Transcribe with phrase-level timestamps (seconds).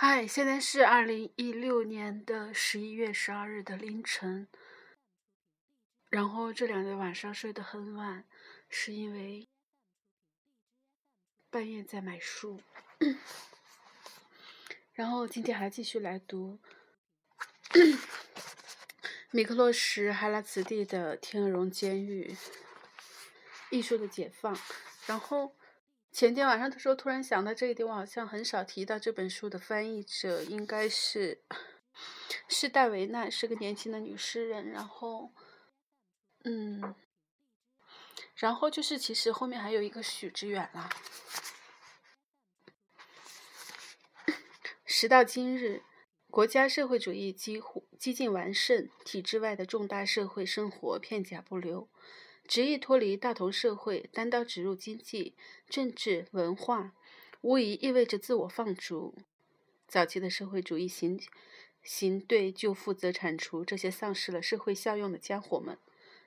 [0.00, 4.46] 嗨，现在是二零一六年的十一月十二日的凌晨。
[6.08, 8.24] 然后这两天晚上睡得很晚，
[8.68, 9.48] 是因为
[11.50, 12.60] 半夜在买书。
[14.92, 16.60] 然后今天还继续来读
[19.32, 22.36] 米克洛什·哈拉茨蒂的《天鹅绒监狱：
[23.70, 24.54] 艺术的解放》。
[25.06, 25.57] 然后。
[26.10, 31.42] 前天晚上的时候，突然想到这一点，我好像很少提到这本书的翻译者，应该是
[32.48, 34.68] 是戴维娜，是个年轻的女诗人。
[34.70, 35.32] 然后，
[36.44, 36.94] 嗯，
[38.34, 40.90] 然后就是其实后面还有一个许知远啦。
[44.84, 45.84] 时到今日，
[46.30, 51.88] 国家社会主义几乎几近完胜，体制外的重大社会生活片甲不留。
[52.48, 55.34] 执意脱离大同社会，单刀直入经济、
[55.68, 56.94] 政治、文化，
[57.42, 59.14] 无疑意味着自我放逐。
[59.86, 61.20] 早期的社会主义行
[61.82, 65.76] 行队就负责铲除这些丧失了社会效用的家伙们。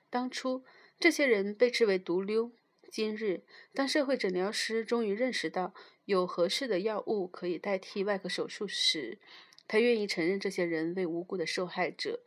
[0.08, 0.64] 当初，
[1.00, 2.52] 这些人被视为毒瘤。
[2.88, 3.42] 今日，
[3.74, 9.18] 当社会诊疗师终于认识到有合适的药物可以代替外科手术时，
[9.66, 12.20] 他愿意承认这些人为无辜的受害者。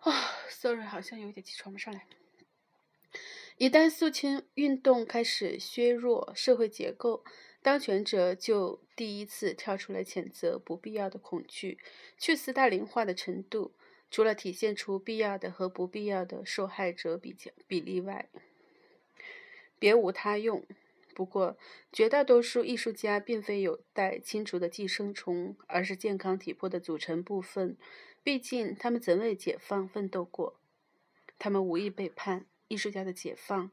[0.00, 0.12] 啊
[0.48, 2.06] ，sorry，好像有点气喘不上来。
[3.56, 7.22] 一旦肃清运动开始削弱社会结构，
[7.60, 11.78] 当权者就第一次跳出来谴责不必要的恐惧，
[12.18, 13.74] 去斯大林化的程度，
[14.10, 18.30] 除了体现出必要的和不必要的受害者比较比例外，
[19.78, 20.64] 别无他用。
[21.20, 21.58] 不过，
[21.92, 27.76] 绝大多数艺术家并非有待清除的寄生虫，而是健康体魄的组成部分。
[28.22, 30.58] 毕竟，他们曾为解放奋斗过，
[31.38, 33.70] 他们无意背叛艺术家的解放。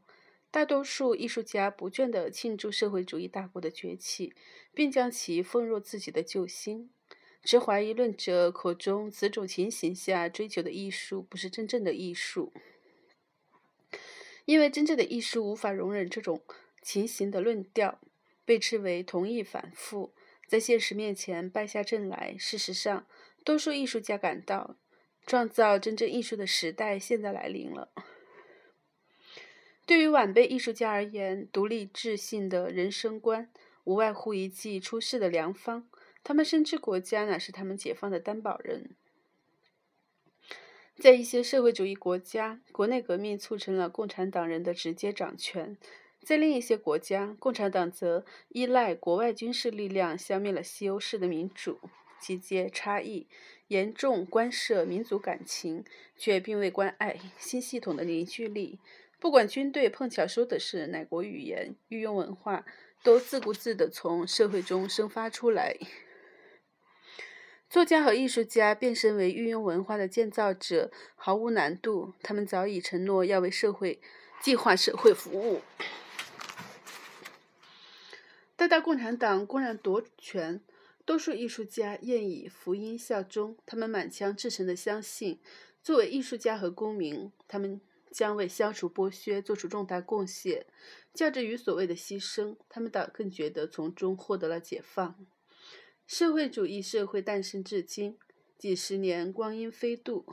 [0.51, 4.33] 大多数艺术家不倦地庆祝社会主义大国的崛起，
[4.73, 6.89] 并将其奉若自己的救星。
[7.45, 12.51] 持怀疑论者口中此种情形下追求的艺术，不是真正的艺术，
[14.43, 16.41] 因为真正的艺术无法容忍这种
[16.87, 17.99] 情形的论调，
[18.45, 20.13] 被斥为同意反复，
[20.47, 22.37] 在现实面前败下阵来。
[22.39, 23.05] 事实上，
[23.43, 24.77] 多数艺术家感到，
[25.25, 27.91] 创造真正艺术的时代现在来临了。
[29.85, 33.51] 对于晚辈艺术家而言，独立自信的人生观
[33.83, 35.89] 无外乎一剂出世的良方。
[36.23, 38.95] 他们深知国家乃是他们解放的担保人。
[40.95, 45.75] 在一些社会主义国家，国内革命促成了共产党人的直接掌权；
[46.27, 51.79] 在另一些国家，共产党则依赖国外军事力量消灭了西欧式的民主。
[52.19, 53.27] 集结差异，
[53.69, 55.85] 严重关涉民族感情，
[56.17, 58.77] 却并未关爱新系统的凝聚力。
[59.21, 62.65] 不管军队碰巧说的是哪国语言，御用文化
[63.01, 65.77] 都自顾自地从社会中生发出来。
[67.69, 74.01] 作家和艺术家变身为御用文化的建造者毫无难度，他们早已承诺要为社会
[74.41, 75.61] 计划社会服务。
[78.67, 80.61] 大共产党公然夺权。
[81.05, 85.39] 多数艺术家愿以福音效忠，他们满腔至诚的相信，
[85.81, 87.79] 作为艺术家和公民，他们
[88.11, 90.65] 将为消除剥削做出重大贡献。
[91.13, 95.25] 较之于所谓的牺牲，他们倒更觉得从中获得了解放。
[96.05, 98.17] 社会主义社会诞生至今
[98.57, 100.25] 几十年，光阴飞度。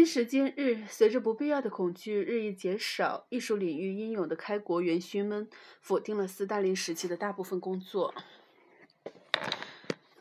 [0.00, 5.46] 今时今日，随着不必要的恐惧日益减少，艺术领域英勇的开国元勋们
[5.82, 8.14] 否定了斯大林时期的大部分工作。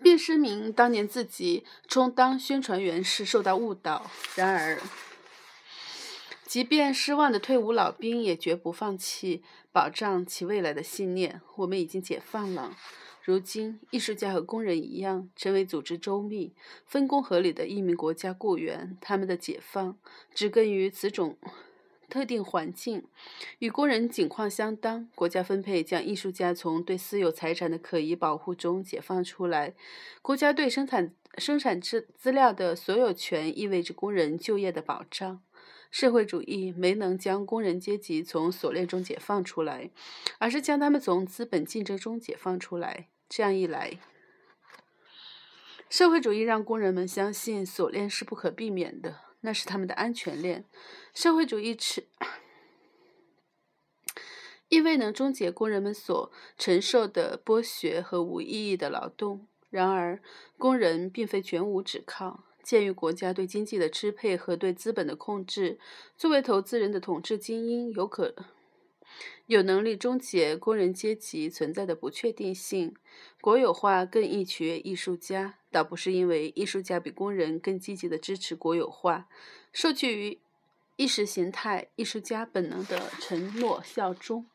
[0.03, 4.11] 并声明当年自己充当宣传员时受到误导。
[4.35, 4.81] 然而，
[6.45, 11.39] 即便失望的退伍老兵也绝不放弃保障其未来的信念。
[11.55, 12.75] 我们已经解放了。
[13.29, 16.53] 如今，艺术家和工人一样，成为组织周密、
[16.85, 18.97] 分工合理的一名国家雇员。
[18.99, 19.97] 他们的解放
[20.33, 21.37] 植根于此种。
[22.09, 23.03] 特定环境
[23.59, 29.75] 与工人境况相当，国家分配将艺术家从对私有财产的可疑保护中解放出来。
[30.23, 35.43] 国家对生产生产资资料的所有权意味着工人就业的保障。
[35.91, 39.91] 社会主义没能将工人阶级从锁链中解放出来，
[40.39, 43.09] 而是将他们从资本竞争中解放出来。
[43.29, 43.99] 这样一来，
[45.87, 49.21] 社会主义让工人们相信锁链是不可避免的。
[49.41, 50.65] 那是他们的安全链。
[51.13, 52.07] 社会主义持
[54.67, 59.47] 因为能终结工人们所承受的剥削和无意义的劳动。
[59.69, 60.21] 然而，
[60.57, 62.43] 工人并非全无指靠。
[62.61, 65.79] 鉴于国家对经济的支配和对资本的控制，
[66.17, 68.35] 作为投资人的统治精英有可
[69.47, 72.95] 有能力终结工人阶级存在的不确定性。
[73.41, 79.27] 国有化更易取悦艺术家，倒不是因为艺术家比工人更积极地支持国有化，
[79.71, 80.39] 受制于
[80.95, 84.45] 意识形态艺术家本能的承诺效忠。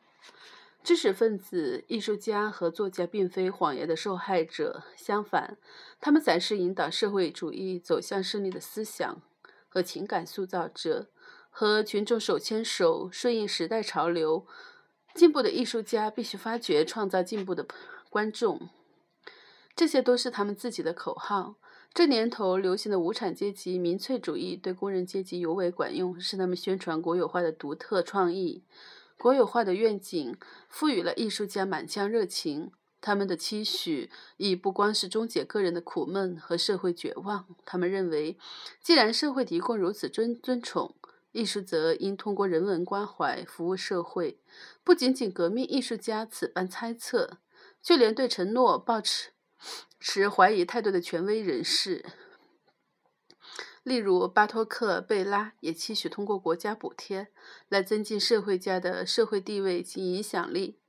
[0.83, 5.57] 知识分子、艺术家和作家并非谎言的受害者，相反，
[5.99, 9.19] 他们才是引导社会主义走向胜利的思想
[9.67, 11.09] 和情感塑造者。
[11.57, 14.45] 和群众手牵手，顺应时代潮流。
[15.13, 17.65] 进步的艺术家必须发掘创造进步的
[18.09, 18.67] 观众，
[19.73, 21.55] 这些都是他们自己的口号。
[21.93, 28.65] 这年头流行的无产阶级民粹主义对工人阶级尤为管用，是他们宣传国有化的独特创意。
[29.17, 30.35] 国有化的愿景
[30.67, 37.45] 赋予了艺术家满腔热情，他们的期许已不光是终结个人的苦闷和社会绝望。
[37.63, 38.37] 他们认为，
[38.81, 40.93] 既然社会提供如此尊尊崇，
[41.35, 44.39] 艺术则应通过人文关怀服务社会，
[44.85, 47.39] 不仅仅革命艺术家此般猜测，
[47.83, 49.31] 就连对承诺抱持
[49.99, 52.05] 持怀疑态度的权威人士，
[53.83, 57.27] 例如巴托克·贝拉，也期许通过国家补贴
[57.67, 60.79] 来增进社会家的社会地位及影响力。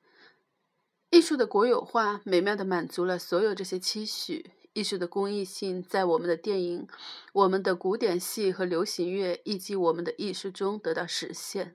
[1.10, 4.52] 艺术的国有化美妙地满足了所有这些期许。
[4.76, 6.87] 艺术的公益性在我们的电影、
[7.32, 11.75] 我们的古典戏和流行乐以及我们的艺术中得到实现。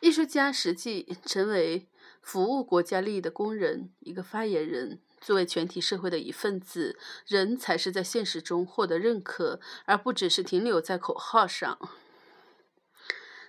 [0.00, 1.88] 艺术家实际成为
[2.20, 5.00] 服务国家利益的工人，一个发言人。
[5.22, 11.78] 作为全体社会的一份子，人才是在现实中获得认可，而不只是停留在口号上。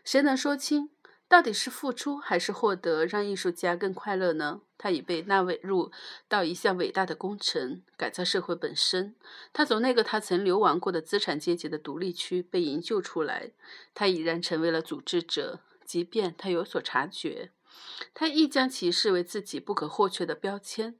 [0.06, 0.90] 谁能说清？
[1.28, 4.62] 到底是付出还是获得让艺术家更快乐呢？
[4.78, 5.92] 他已被纳为入
[6.28, 9.16] 到一项伟大的工程——改造社会本身。
[9.52, 13.52] 他从那个他曾流亡过的资产阶级的独立区被营救出来，
[13.96, 17.52] 他已然成为了组织者，即便他有所察觉。
[18.14, 20.96] 他亦将其视为自己不可或缺的标签。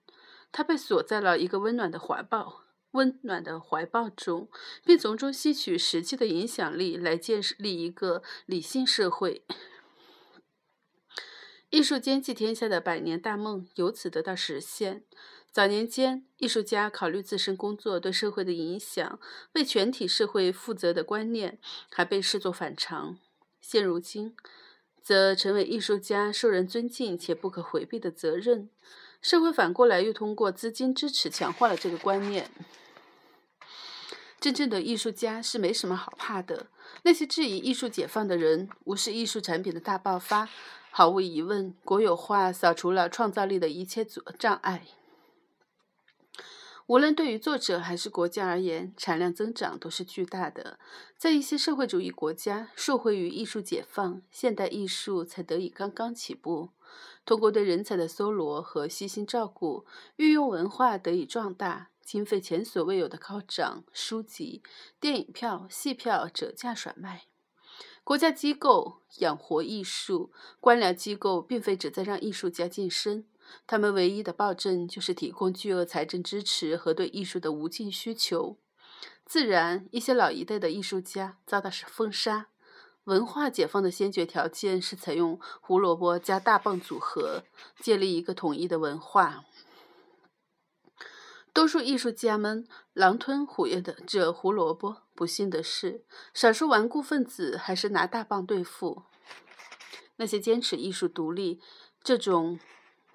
[0.52, 4.50] 他被锁在了一个温暖的怀抱、温暖的怀抱中，
[4.84, 9.44] 并从中吸取实际的影响力，来建立一个理性社会。
[11.70, 15.04] 艺术兼济天下的百年大梦由此得到实现。
[15.52, 19.20] 早年间，艺术家考虑自身工作对社会的影响、
[19.54, 21.60] 为全体社会负责的观念，
[21.90, 23.18] 还被视作反常。
[23.62, 24.36] 现如今，
[25.02, 28.70] 则成为艺术家受人尊敬且不可回避的责任。
[29.22, 32.52] 社会反过来又通过资金支持强化了这个观念。
[34.40, 36.68] 真正的艺术家是没什么好怕的。
[37.04, 40.50] 那些质疑艺术解放的人，无视艺术产品的大爆发。
[40.98, 44.84] 毫无疑问，国有化扫除了创造力的一切阻障碍。
[46.88, 50.80] 无论对于作者还是国家而言，产量增长都是巨大的。
[51.18, 56.70] 在一些社会主义国家，受惠于艺术解放，现代艺术才得以刚刚起步。
[57.26, 64.64] 通过对人才的搜罗和悉心照顾，御用文化得以壮大，经费前所未有的高涨，书籍、
[65.02, 67.26] 电影票、戏票折价甩卖。
[68.06, 73.26] 国家机构养活艺术，官僚机构并非旨在让艺术家晋升，
[73.66, 78.58] 他们唯一的暴政就是提供巨额财政支持和对艺术的无尽需求。
[79.26, 82.50] 自然，一些老一代的艺术家遭到是封杀。
[83.06, 87.44] 文化解放的先决条件是采用胡萝卜加大棒组合，
[87.80, 89.46] 建立一个统一的文化。
[91.56, 94.98] 多数艺术家们狼吞虎咽的这胡萝卜。
[95.16, 99.04] 不幸的是，少数顽固分子还是拿大棒对付。
[100.18, 101.62] 那些坚持艺术独立
[102.04, 102.60] 这种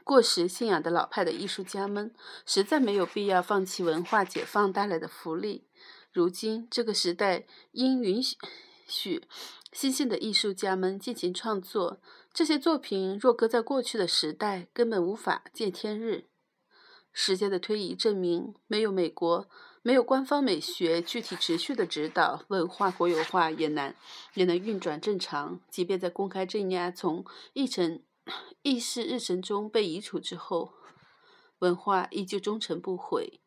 [0.02, 2.14] 过时信仰的老派的艺术家们，
[2.46, 5.66] 实在没有必要放弃文化解放带来的福利。
[6.10, 8.22] 如今这个时代应允
[8.86, 9.28] 许
[9.70, 12.00] 新兴的艺术家们进行创作，
[12.32, 16.29] 这些作品若搁在过去的时代，根本无法见天日。
[17.12, 19.48] 时间的推移证明，没有美国，
[19.82, 23.96] 没有官方美学具体持续的指导，文化国有化也难
[24.34, 25.60] 也能运转正常。
[25.68, 28.02] 即便在公开镇压从议程、
[28.62, 30.72] 议事日程中被移除之后，
[31.58, 33.40] 文化依旧忠诚不悔。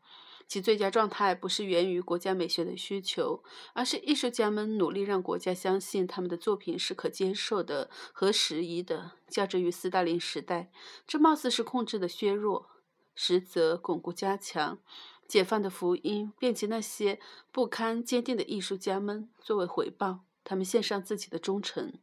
[0.46, 3.44] 其最佳状态不是源于国家美学的需求，
[3.74, 9.14] 而是艺术家们努力让国家相信他们的作品是可接受的和适宜的。
[9.30, 10.70] 较之于斯大林时代，
[11.08, 12.73] 这貌似是控制的削弱。
[13.16, 14.80] 实则巩固加强，
[15.28, 17.20] 解放的福音，便及那些
[17.52, 21.94] 不堪坚定的艺术家们作为回报，他们献上自己的忠诚。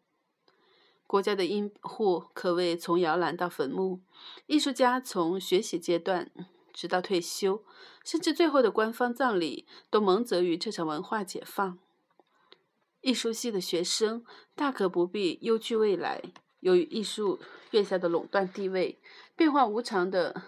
[1.07, 4.01] 国家的医护可谓从摇篮到坟墓，
[4.47, 6.31] 艺术家从学习阶段
[6.73, 7.65] 直到退休，
[8.05, 11.79] 甚至最后的官方葬礼，都蒙泽于这场文化解放。
[13.01, 14.25] 艺术系的学生
[14.55, 16.23] 大可不必忧惧未来。
[16.61, 17.41] 由于艺术
[17.71, 19.01] 院校的垄断地位，
[19.35, 20.43] 变化无常的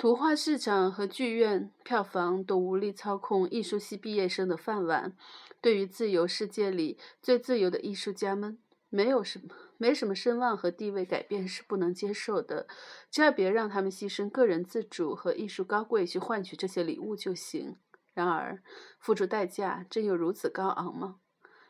[0.00, 5.14] 图画市场和剧院票房都无力操控艺术系毕业生的饭碗。
[5.60, 8.56] 对于自由世界里最自由的艺术家们，
[8.88, 12.66] 没有什么、没什么声望和地位改变是不能接受的。
[13.10, 17.76] 只要别让他们牺牲个人自主和艺术高贵去换取这些礼物就行。
[18.14, 18.62] 然而，
[18.98, 21.16] 付出代价真有如此高昂吗？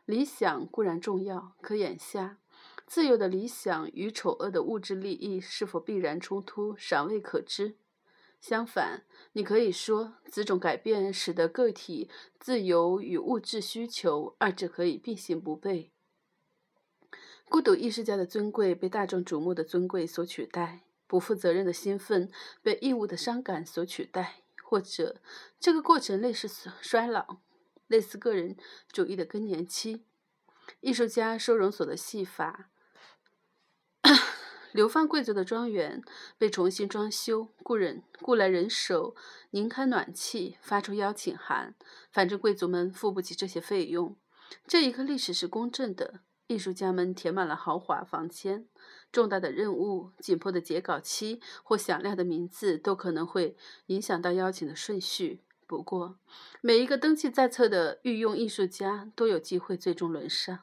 [0.04, 2.38] 理想固然重要，可眼下，
[2.86, 7.74] 自由的理想与丑恶的物质利益是否必然冲突，尚未可知。
[8.40, 15.90] 相反，你可以说，此种改变使得个体自由与物质需求二者可以并行不悖。
[17.48, 22.30] 孤独艺术家的尊贵被大众瞩目的尊贵所取代，不负责任的兴奋
[22.62, 25.20] 被义务的伤感所取代，或者
[25.58, 26.48] 这个过程类似
[26.80, 27.38] 衰老，
[27.88, 28.56] 类似个人
[28.90, 30.04] 主义的更年期。
[30.80, 32.70] 艺术家收容所的戏法。
[34.72, 36.02] 流放贵族的庄园
[36.38, 39.14] 被重新装修，雇人雇来人手，
[39.50, 41.74] 拧开暖气，发出邀请函。
[42.10, 44.16] 反正贵族们付不起这些费用。
[44.66, 46.20] 这一刻历史是公正的。
[46.46, 48.66] 艺术家们填满了豪华房间。
[49.12, 55.42] 重大的任务、紧迫的截稿期或响亮的名字都可能会影响到邀请的顺序。
[55.68, 56.18] 不过，
[56.60, 60.58] 每一个登记在册的御用艺术家都有机会最终轮上。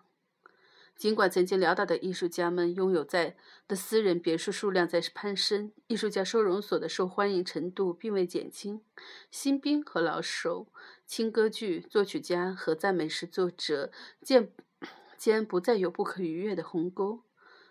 [0.98, 3.36] 尽管曾经潦倒的艺术家们拥有在
[3.68, 8.82] 的私人别墅数量在攀升，艺术家收容所的受欢迎程度并未减轻。
[9.30, 10.66] 新兵和老手、
[11.06, 13.92] 轻歌剧作曲家和赞美诗作者
[14.24, 14.52] 间
[15.20, 17.22] 间不再有不可逾越的鸿沟。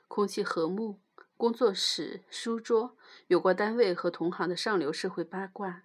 [0.07, 1.01] 空气和睦，
[1.37, 5.83] 工作室、书桌，有关单位和同行的上流社会八卦，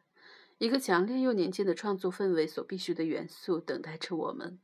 [0.60, 4.60] 一个强烈又年轻的创作氛围所必须的元素，等待着我们。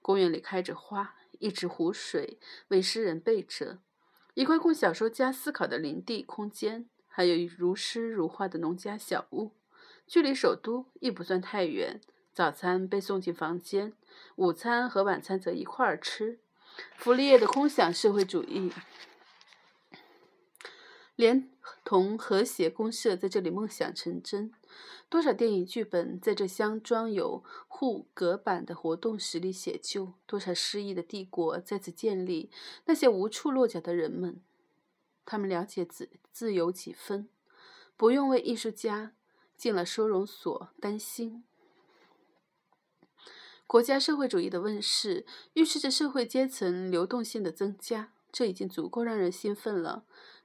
[0.00, 1.16] 公园里开着花。
[1.44, 3.78] 一池湖水为诗人备着，
[4.32, 9.52] 一块供小说家思考的林地空间，还有如诗如画的农家小屋。
[10.06, 12.00] 距离首都亦不算太远。
[12.32, 13.92] 早餐被送进房间，
[14.36, 16.40] 午餐和晚餐则一块儿吃。
[16.96, 18.72] 福利业的空想社会主义，
[21.14, 21.50] 连
[21.84, 24.50] 同和谐公社在这里梦想成真。
[25.08, 30.14] 多少电影剧本在这箱装有护隔板的活动室里写就？
[30.26, 32.50] 多少失意的帝国在此建立？
[32.86, 34.40] 那些无处落脚的人们，
[35.24, 37.28] 他们了解自自由几分，
[37.96, 39.12] 不用为艺术家
[39.56, 41.44] 进了收容所担心。
[43.66, 50.04] 国家社会主义的问世，预示着社会阶层流动性的增加，这已经足够让人兴奋了。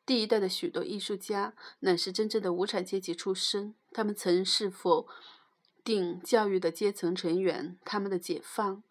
[0.10, 5.08] 第一代的许多艺术家乃是真正的无产阶级出身，他们曾是否
[5.84, 7.78] 定教育的阶层成员。
[7.86, 8.82] 他们的解放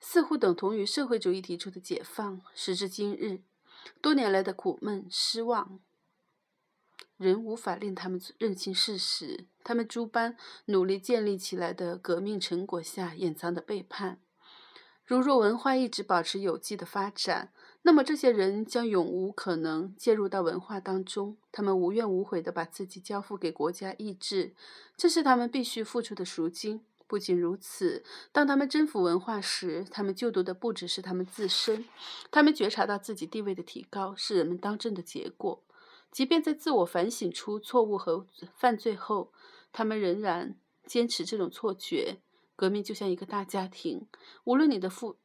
[0.00, 2.42] 似乎等同于社会主义提出的解放。
[2.56, 3.42] 时至今日，
[4.00, 5.78] 多年来的苦闷、失望，
[7.16, 14.20] 仍无法令他们认清事实：他们诸般努力建立起来的革命成果下掩藏的背叛。
[15.04, 17.52] 如若文化一直保持有机的发展，
[17.84, 24.54] 那么这些人将永无可能介入到文化当中，他们无怨无悔地把自己交付给国家意志，
[24.96, 26.84] 这是他们必须付出的赎金。
[27.08, 31.84] 不仅如此，当他们征服文化时，他们救读的不只是他们自身，
[32.30, 35.62] 他们觉察到自己地位的提高是人们当政的结果。
[36.10, 39.32] 即便在自我反省出错误和犯罪后，
[39.72, 40.54] 他们仍然
[40.86, 42.18] 坚持这种错觉。
[42.54, 44.06] 革命就像一个大家庭，
[44.44, 45.16] 无论你的父。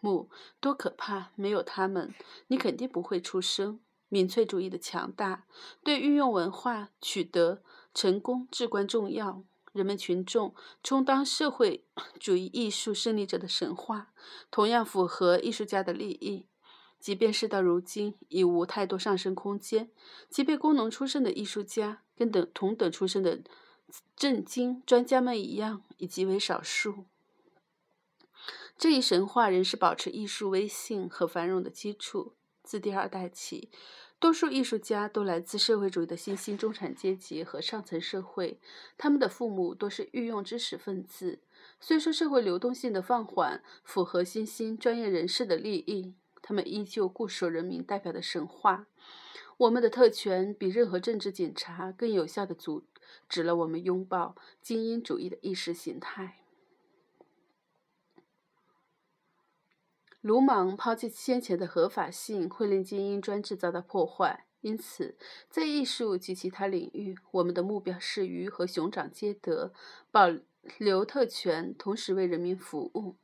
[0.00, 0.30] 目
[0.60, 1.30] 多可怕！
[1.34, 2.14] 没有他们，
[2.48, 3.80] 你肯定不会出生。
[4.08, 5.44] 民粹主义的强大
[5.84, 7.62] 对运用文化取得
[7.94, 9.44] 成功至关重要。
[9.72, 10.52] 人们群众
[10.82, 11.84] 充当社会
[12.18, 14.12] 主义艺术胜利者的神话，
[14.50, 16.46] 同样符合艺术家的利益。
[16.98, 19.90] 即便事到如今已无太多上升空间，
[20.28, 23.40] 即便工农出身的艺术家跟等同等出身的
[24.16, 27.04] 政经专家们一样，已极为少数。
[28.80, 32.32] 这一神话仍是保持艺术威信和繁荣的基础。
[32.62, 33.68] 自第二代起，
[34.18, 38.58] 多数艺术家都来自社会主义的新兴中产阶级和上层社会，
[38.96, 41.40] 他们的父母都是御用知识分子。
[41.78, 48.86] 虽说社会流动性的放缓符合新兴专业人士的利益，他们依旧固守人民代表的神话。
[49.58, 52.84] 我们的特权比任何政治警察更有效地阻
[53.28, 56.39] 止了我们拥抱精英主义的意识形态。
[60.20, 64.44] 鲁莽抛弃先前的合法性，会令精英专制遭到破坏。
[64.60, 65.16] 因此，
[65.48, 69.72] 在艺术及其他领域，我们的目标是鱼和熊掌皆得，
[70.10, 70.30] 保
[70.76, 73.16] 留特权，同时为人民服务。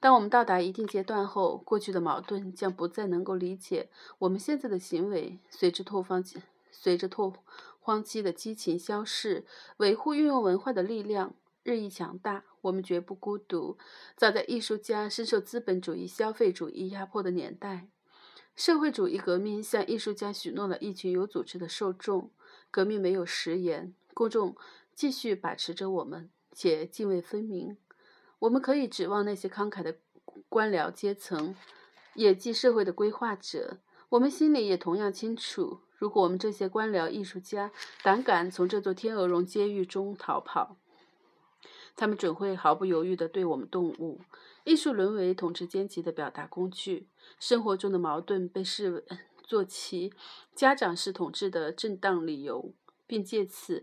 [0.00, 5.38] 当我们到达一定阶段后，过去的矛盾将不再能够理解我们现在的行为。
[5.48, 6.24] 随着拓荒
[6.72, 7.32] 随着拓
[7.78, 9.44] 荒期的激情消逝，
[9.76, 11.34] 维护运用文化的力量
[11.68, 12.44] 日益强大。
[12.62, 13.76] 我们绝不孤独。
[14.16, 17.88] 早在艺术家深受资本主义、消费主义压迫的年代，
[18.56, 22.30] 社会主义革命向艺术家许诺了一群有组织的受众。
[22.70, 24.56] 革命没有食言，公众
[24.94, 27.76] 继续把持着我们，且泾渭分明。
[28.38, 29.98] 我们可以指望那些慷慨的
[30.48, 31.54] 官僚阶层，
[32.14, 33.78] 也即社会的规划者。
[34.08, 37.70] 我们心里也同样清楚，如果我们这些官僚艺术家
[38.02, 40.76] 胆敢从这座天鹅绒监狱中逃跑，
[41.98, 44.20] 他们准会毫不犹豫地对我们动武。
[44.62, 47.08] 艺术沦为统治阶级的表达工具，
[47.40, 49.04] 生活中的矛盾被视为
[49.42, 50.12] 做其
[50.54, 52.72] 家长式统治的正当理由，
[53.08, 53.82] 并借此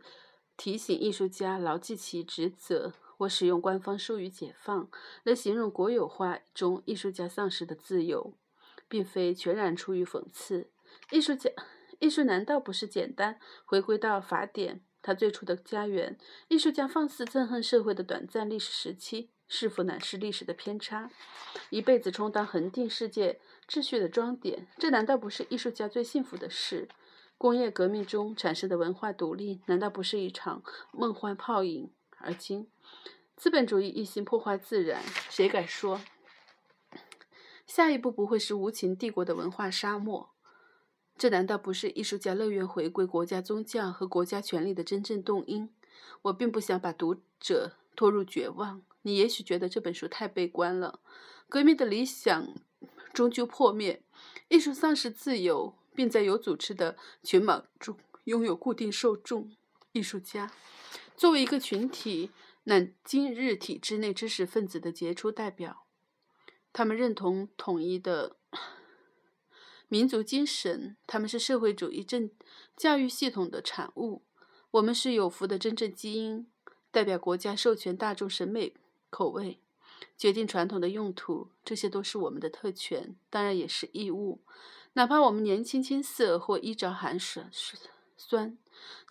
[0.56, 2.94] 提醒艺术家牢记其职责。
[3.18, 4.90] 我使用官方术语“解放”
[5.24, 8.34] 来形容国有化中艺术家丧失的自由，
[8.88, 10.70] 并非全然出于讽刺。
[11.12, 11.50] 艺术家，
[12.00, 16.18] 艺术难道不是简单回归到法典他最初的家园？
[16.48, 21.12] 艺术家放肆憎恨社会的短暂历史时期，是否乃是历史的偏差？
[21.70, 26.90] 一辈子充当恒定世界秩序的装点，这难道不是艺术家最幸福的事？
[27.38, 31.92] 工业革命中产生的文化独立，难道不是一场梦幻泡影？
[32.18, 32.68] 而今。
[33.36, 36.02] 资本主义一心破坏自然，谁敢说
[37.68, 40.32] 下一步不会是无情帝国的文化沙漠？
[41.18, 45.70] 这难道不是艺术家乐园回归国家宗教和国家权力的真正动因？
[46.24, 48.82] 我并不想把读者拖入绝望。
[49.04, 51.00] 你也许觉得这本书太悲观了。
[51.48, 52.54] 革命的理想
[53.14, 54.02] 终究破灭，
[54.50, 59.52] 艺术丧失自由，并在有组织的群盲中拥有固定受众。
[59.94, 60.52] 艺术家
[61.16, 62.32] 作为一个群体。
[62.68, 65.86] 乃今日体制内知识分子的杰出代表，
[66.74, 68.38] 他们认同统一的
[69.88, 72.30] 民族精神，他们是社会主义正
[72.76, 74.24] 教育系统的产物。
[74.72, 76.48] 我们是有福的真正基因，
[76.92, 78.74] 代表国家授权大众审美
[79.10, 79.60] 口味，
[80.18, 84.42] 决定传统的用途，这些都是我们的特权，当然也是义务。
[84.94, 87.50] 哪怕我们年轻青涩或衣着寒酸，
[88.18, 88.58] 酸，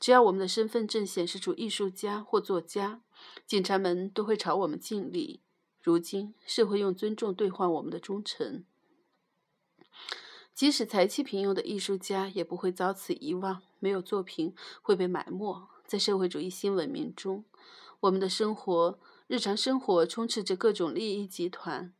[0.01, 3.03] 只要我们的身份证显示出艺术家或作家。
[3.47, 5.41] 警察们都会朝我们敬礼。
[5.83, 8.65] 如今，社会用尊重兑换我们的忠诚。
[10.55, 13.63] 即使才气平庸的艺术家，也不会遭此遗忘。
[13.81, 17.45] 没有作品会被埋没在社会主义新文明中。
[18.01, 21.93] 我们的生活，日常生活充斥着各种利益集团。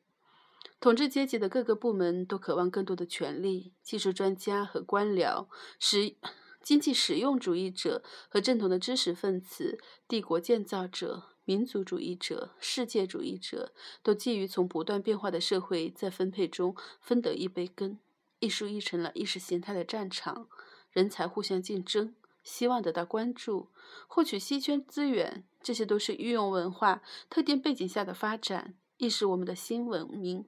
[0.81, 3.73] 统治阶级的各个部门都渴望更多的权利。
[3.83, 6.17] 技术专家和官僚使。
[6.63, 17.99] 经济实用主义者和正统的知识分子、帝国建造者、民族主义者、世界主义者，都觊觎从不断变化的社会再分配中分得一杯羹。
[18.45, 20.49] 艺术亦成了意识形态的战场，
[20.93, 23.71] 人才互相竞争，希望得到关注，
[24.07, 30.45] 获取稀缺资源，这些都是运用文化特定背景下的发展，亦是我们的新文明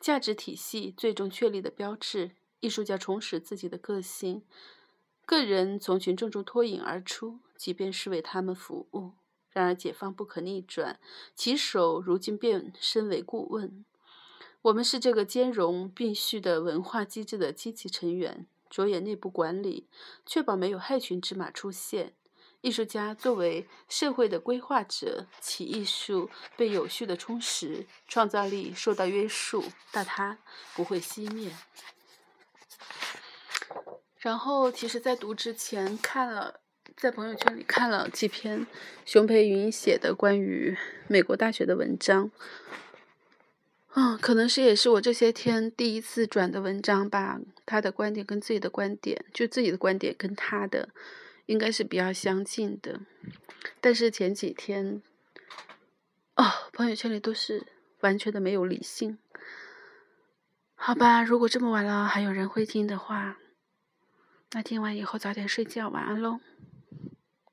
[0.00, 2.30] 价值体系最终确立的标志。
[2.60, 4.42] 艺术家重拾自己的个性。
[5.26, 9.12] 个人从群众中脱颖而出，即便是为他们服务。
[9.50, 10.98] 然而，解放不可逆转，
[11.34, 13.84] 其手如今便身为顾问。
[14.66, 19.86] 我们是这个兼容并蓄的文化机制的积极成员，着眼内部管理，
[20.24, 22.14] 确保没有害群之马出现。
[22.62, 30.38] 艺术家作为社会的规划者，其艺术被有序的充实，创造力受到约束，但它
[30.74, 31.52] 不会熄灭。
[34.18, 36.58] 然后，其实，在读之前看了，
[36.96, 38.66] 在朋友圈里看了几篇
[39.04, 40.76] 熊培云写的关于
[41.06, 42.32] 美国大学的文章。
[43.98, 47.40] 嗯，可能是也是我这些天第一次转的文章吧。
[47.64, 50.90] 他的观点跟自己的观点，就自己的观点跟他的
[51.46, 53.00] 应该是比较相近的。
[53.80, 55.00] 但是前几天，
[56.34, 57.66] 哦，朋友圈里都是
[58.00, 59.16] 完全的没有理性。
[60.74, 63.38] 好吧，如果这么晚了还有人会听的话。
[64.52, 66.40] 那听完以后早点睡觉，晚安喽。